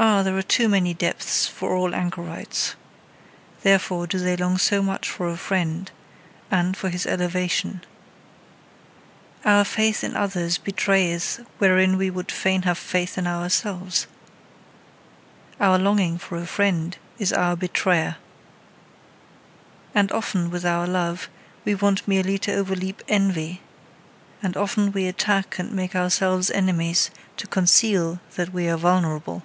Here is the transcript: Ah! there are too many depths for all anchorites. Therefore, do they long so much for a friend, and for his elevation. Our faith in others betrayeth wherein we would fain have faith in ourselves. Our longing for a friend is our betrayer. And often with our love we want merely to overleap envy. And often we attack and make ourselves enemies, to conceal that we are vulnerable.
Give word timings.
Ah! 0.00 0.22
there 0.22 0.36
are 0.36 0.42
too 0.42 0.68
many 0.68 0.94
depths 0.94 1.48
for 1.48 1.74
all 1.74 1.92
anchorites. 1.92 2.76
Therefore, 3.64 4.06
do 4.06 4.20
they 4.20 4.36
long 4.36 4.56
so 4.56 4.80
much 4.80 5.08
for 5.08 5.28
a 5.28 5.36
friend, 5.36 5.90
and 6.52 6.76
for 6.76 6.88
his 6.88 7.04
elevation. 7.04 7.82
Our 9.44 9.64
faith 9.64 10.04
in 10.04 10.14
others 10.14 10.56
betrayeth 10.56 11.44
wherein 11.58 11.98
we 11.98 12.10
would 12.10 12.30
fain 12.30 12.62
have 12.62 12.78
faith 12.78 13.18
in 13.18 13.26
ourselves. 13.26 14.06
Our 15.58 15.78
longing 15.78 16.16
for 16.16 16.38
a 16.38 16.46
friend 16.46 16.96
is 17.18 17.32
our 17.32 17.56
betrayer. 17.56 18.18
And 19.96 20.12
often 20.12 20.48
with 20.48 20.64
our 20.64 20.86
love 20.86 21.28
we 21.64 21.74
want 21.74 22.06
merely 22.06 22.38
to 22.40 22.54
overleap 22.54 23.02
envy. 23.08 23.62
And 24.44 24.56
often 24.56 24.92
we 24.92 25.08
attack 25.08 25.58
and 25.58 25.72
make 25.72 25.96
ourselves 25.96 26.52
enemies, 26.52 27.10
to 27.38 27.48
conceal 27.48 28.20
that 28.36 28.52
we 28.52 28.68
are 28.68 28.76
vulnerable. 28.78 29.42